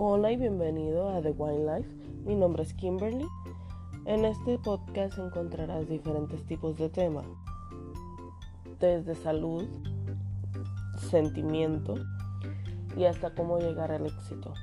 [0.00, 1.88] Hola y bienvenido a The Wine Life.
[2.24, 3.26] Mi nombre es Kimberly.
[4.04, 7.26] En este podcast encontrarás diferentes tipos de temas,
[8.78, 9.64] desde salud,
[11.10, 11.96] sentimiento
[12.96, 14.54] y hasta cómo llegar al éxito.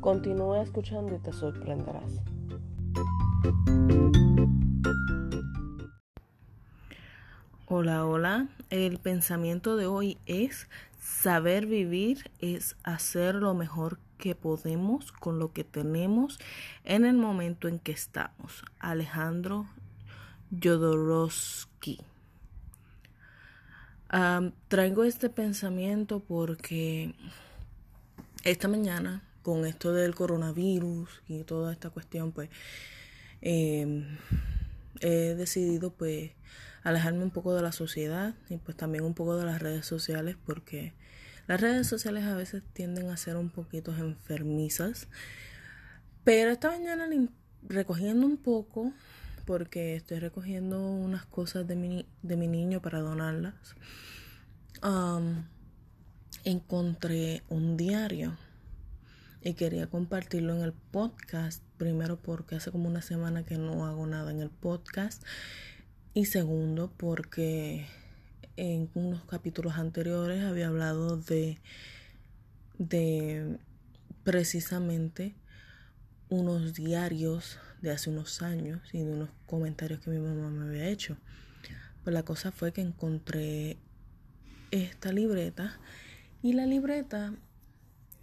[0.00, 2.20] Continúa escuchando y te sorprenderás.
[7.68, 8.48] Hola, hola.
[8.68, 10.68] El pensamiento de hoy es
[11.04, 16.38] saber vivir es hacer lo mejor que podemos con lo que tenemos
[16.84, 18.64] en el momento en que estamos.
[18.78, 19.66] Alejandro
[20.50, 22.00] Jodorowsky.
[24.68, 27.14] traigo este pensamiento porque
[28.44, 32.48] esta mañana, con esto del coronavirus y toda esta cuestión, pues
[33.42, 34.16] em,
[35.00, 36.30] he decidido pues
[36.82, 40.36] alejarme un poco de la sociedad y pues también un poco de las redes sociales
[40.44, 40.92] porque
[41.46, 45.08] las redes sociales a veces tienden a ser un poquito enfermizas.
[46.24, 47.06] Pero esta mañana
[47.62, 48.92] recogiendo un poco,
[49.44, 53.54] porque estoy recogiendo unas cosas de mi, de mi niño para donarlas,
[56.44, 58.36] encontré un diario
[59.42, 61.62] y quería compartirlo en el podcast.
[61.76, 65.22] Primero porque hace como una semana que no hago nada en el podcast.
[66.14, 67.86] Y segundo porque
[68.56, 71.58] en unos capítulos anteriores había hablado de,
[72.78, 73.58] de
[74.22, 75.34] precisamente
[76.28, 80.88] unos diarios de hace unos años y de unos comentarios que mi mamá me había
[80.88, 81.16] hecho.
[82.02, 83.78] Pues la cosa fue que encontré
[84.70, 85.78] esta libreta
[86.42, 87.34] y la libreta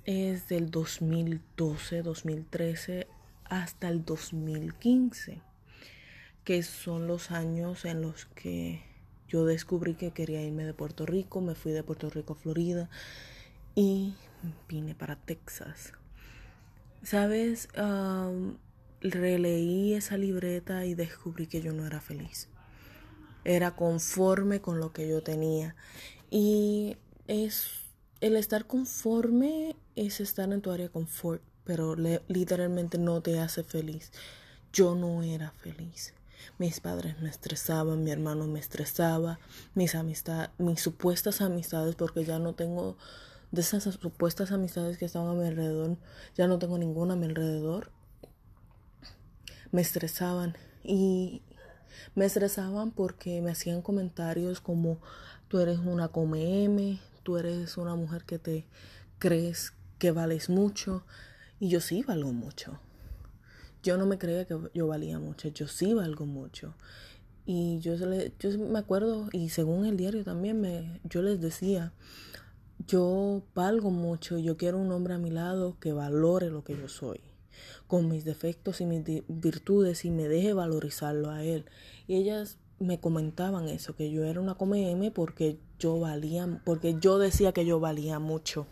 [0.03, 3.07] es del 2012, 2013
[3.45, 5.41] hasta el 2015,
[6.43, 8.90] que son los años en los que
[9.31, 12.89] yo descubrí que quería irme de Puerto Rico, me fui de Puerto Rico a Florida
[13.75, 14.13] y
[14.67, 15.93] vine para Texas.
[17.01, 17.69] ¿Sabes?
[19.03, 22.49] releí esa libreta y descubrí que yo no era feliz.
[23.45, 25.75] Era conforme con lo que yo tenía.
[26.29, 27.85] Y es
[28.19, 33.63] el estar conforme es estar en tu área de confort, pero literalmente no te hace
[33.63, 34.11] feliz.
[34.73, 36.13] Yo no era feliz.
[36.57, 39.39] Mis padres me estresaban, mi hermano me estresaba,
[39.73, 42.97] mis amistades, mis supuestas amistades, porque ya no tengo
[43.51, 45.97] de esas supuestas amistades que estaban a mi alrededor,
[46.35, 47.91] ya no tengo ninguna a mi alrededor.
[49.71, 51.41] Me estresaban y
[52.15, 54.99] me estresaban porque me hacían comentarios como
[55.47, 58.65] tú eres una come tú eres una mujer que te
[59.19, 61.05] crees que vales mucho
[61.59, 62.79] y yo sí valgo mucho
[63.83, 66.75] yo no me creía que yo valía mucho, yo sí valgo mucho.
[67.45, 71.91] Y yo, yo me acuerdo, y según el diario también, me, yo les decía,
[72.87, 76.87] yo valgo mucho, yo quiero un hombre a mi lado que valore lo que yo
[76.87, 77.19] soy,
[77.87, 81.65] con mis defectos y mis virtudes, y me deje valorizarlo a él.
[82.07, 86.97] Y ellas me comentaban eso, que yo era una come M porque yo valía, porque
[86.99, 88.67] yo decía que yo valía mucho.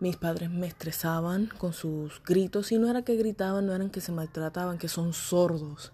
[0.00, 2.70] Mis padres me estresaban con sus gritos.
[2.70, 5.92] Y no era que gritaban, no eran que se maltrataban, que son sordos.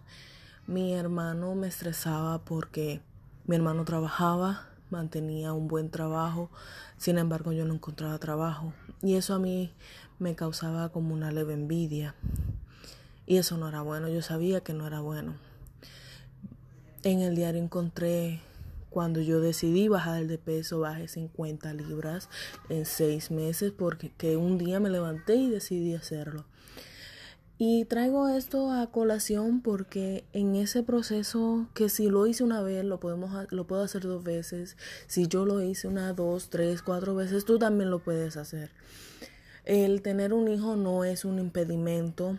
[0.67, 3.01] Mi hermano me estresaba porque
[3.47, 6.51] mi hermano trabajaba, mantenía un buen trabajo,
[6.97, 8.73] sin embargo yo no encontraba trabajo.
[9.03, 9.73] Y eso a mí
[10.19, 12.15] me causaba como una leve envidia.
[13.27, 15.35] Y eso no era bueno, yo sabía que no era bueno.
[17.03, 18.41] En el diario encontré
[18.95, 22.29] cuando yo decidí bajar de peso, bajé 50 libras
[22.69, 26.45] en seis meses porque que un día me levanté y decidí hacerlo.
[27.59, 32.85] Y traigo esto a colación porque en ese proceso que si lo hice una vez,
[32.85, 34.77] lo, podemos, lo puedo hacer dos veces.
[35.09, 38.71] Si yo lo hice una, dos, tres, cuatro veces, tú también lo puedes hacer.
[39.65, 42.39] El tener un hijo no es un impedimento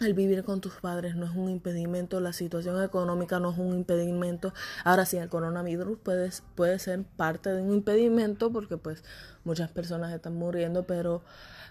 [0.00, 3.74] el vivir con tus padres no es un impedimento, la situación económica no es un
[3.74, 4.52] impedimento.
[4.82, 9.04] Ahora sí, el coronavirus puede, puede ser parte de un impedimento porque pues
[9.44, 11.22] muchas personas están muriendo, pero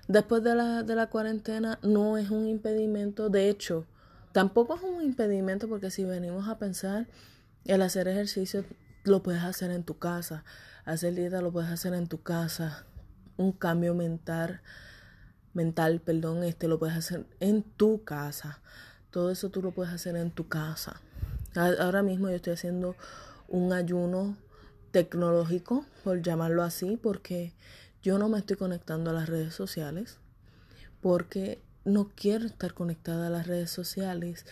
[0.08, 3.30] después de la, de la cuarentena no es un impedimento.
[3.30, 3.86] De hecho,
[4.32, 7.08] tampoco es un impedimento porque si venimos a pensar,
[7.66, 8.64] el hacer ejercicio
[9.04, 10.46] lo puedes hacer en tu casa,
[10.86, 12.86] hacer dieta lo puedes hacer en tu casa,
[13.36, 14.62] un cambio mental
[15.54, 18.62] mental, perdón, este lo puedes hacer en tu casa.
[19.12, 21.02] Todo eso tú lo puedes hacer en tu casa.
[21.56, 22.96] Ahora mismo yo estoy haciendo
[23.48, 24.36] un ayuno
[24.92, 27.54] tecnológico, por llamarlo así, porque
[28.02, 30.18] yo no me estoy conectando a las redes sociales,
[31.02, 34.46] porque no quiero estar conectada a las redes sociales,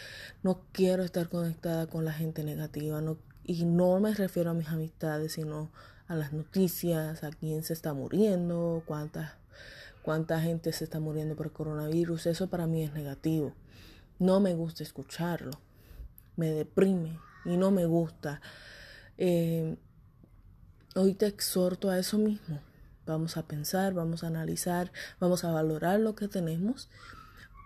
[0.43, 4.67] no quiero estar conectada con la gente negativa, no, y no me refiero a mis
[4.67, 5.71] amistades, sino
[6.07, 9.31] a las noticias, a quién se está muriendo, cuántas
[10.03, 12.27] cuánta gente se está muriendo por coronavirus.
[12.27, 13.53] Eso para mí es negativo.
[14.19, 15.51] No me gusta escucharlo.
[16.35, 18.41] Me deprime y no me gusta.
[19.17, 19.77] Eh,
[20.95, 22.59] hoy te exhorto a eso mismo.
[23.05, 26.89] Vamos a pensar, vamos a analizar, vamos a valorar lo que tenemos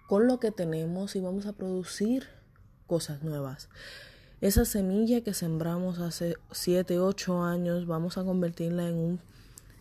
[0.08, 2.28] con lo que tenemos y vamos a producir
[2.88, 3.70] cosas nuevas.
[4.42, 9.22] Esa semilla que sembramos hace 7, 8 años, vamos a convertirla en un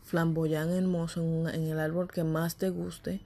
[0.04, 3.20] flamboyán hermoso, en, el árbol que más te guste.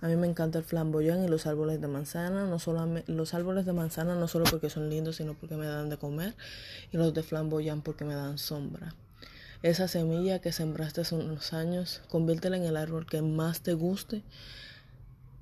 [0.00, 3.66] A mí me encanta el flamboyán y los árboles de manzana, no solamente los árboles
[3.66, 6.36] de manzana no solo porque son lindos, sino porque me dan de comer,
[6.92, 8.94] y los de flamboyán porque me dan sombra.
[9.62, 14.22] Esa semilla que sembraste hace unos años, conviértela en el árbol que más te guste.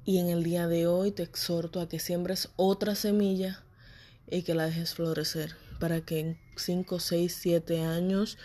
[0.06, 3.62] Y en el día de hoy te exhorto a que siembres otra semilla
[4.30, 8.38] y que la dejes florecer para que en 5, 6, 7 años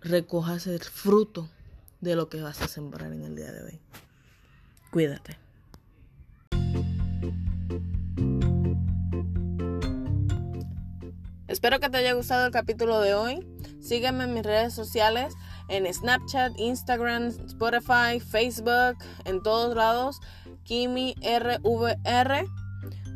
[0.00, 1.50] recojas el fruto
[2.00, 3.80] de lo que vas a sembrar en el día de hoy.
[4.90, 5.38] Cuídate.
[11.48, 13.46] Espero que te haya gustado el capítulo de hoy.
[13.80, 15.32] Sígueme en mis redes sociales,
[15.68, 20.20] en Snapchat, Instagram, Spotify, Facebook, en todos lados.
[20.64, 22.46] Kimi RVR.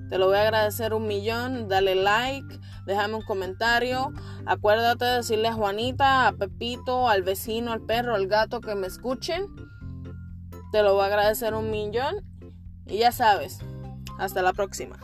[0.08, 1.68] Te lo voy a agradecer un millón.
[1.68, 4.12] Dale like, déjame un comentario.
[4.46, 8.86] Acuérdate de decirle a Juanita, a Pepito, al vecino, al perro, al gato que me
[8.86, 9.46] escuchen.
[10.72, 12.24] Te lo voy a agradecer un millón.
[12.86, 13.60] Y ya sabes,
[14.18, 14.98] hasta la próxima.